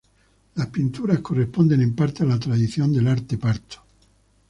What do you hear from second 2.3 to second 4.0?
tradición del arte parto.